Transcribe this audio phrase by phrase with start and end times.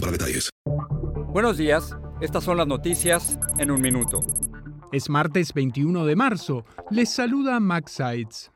[0.00, 0.50] para detalles.
[1.32, 4.20] Buenos días, estas son las noticias en un minuto.
[4.92, 6.64] Es martes 21 de marzo.
[6.90, 8.50] Les saluda Max Sides.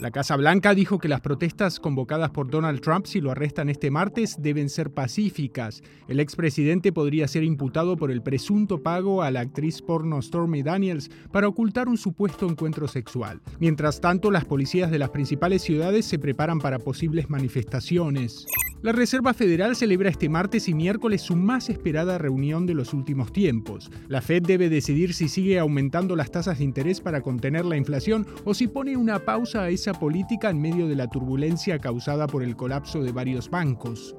[0.00, 3.90] La Casa Blanca dijo que las protestas convocadas por Donald Trump si lo arrestan este
[3.90, 5.82] martes deben ser pacíficas.
[6.06, 11.10] El expresidente podría ser imputado por el presunto pago a la actriz porno Stormy Daniels
[11.32, 13.40] para ocultar un supuesto encuentro sexual.
[13.58, 18.46] Mientras tanto, las policías de las principales ciudades se preparan para posibles manifestaciones.
[18.80, 23.32] La Reserva Federal celebra este martes y miércoles su más esperada reunión de los últimos
[23.32, 23.90] tiempos.
[24.06, 28.24] La Fed debe decidir si sigue aumentando las tasas de interés para contener la inflación
[28.44, 32.56] o si pone una pausa esa política en medio de la turbulencia causada por el
[32.56, 34.14] colapso de varios bancos.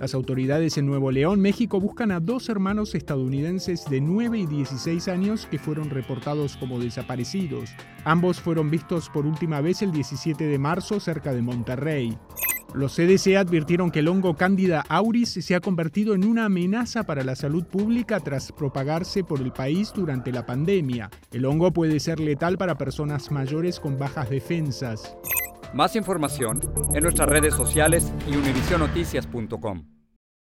[0.00, 5.08] Las autoridades en Nuevo León, México, buscan a dos hermanos estadounidenses de 9 y 16
[5.08, 7.70] años que fueron reportados como desaparecidos.
[8.04, 12.16] Ambos fueron vistos por última vez el 17 de marzo cerca de Monterrey.
[12.74, 17.24] Los CDC advirtieron que el hongo Candida auris se ha convertido en una amenaza para
[17.24, 21.10] la salud pública tras propagarse por el país durante la pandemia.
[21.32, 25.16] El hongo puede ser letal para personas mayores con bajas defensas.
[25.72, 26.60] Más información
[26.94, 29.97] en nuestras redes sociales y univisionoticias.com.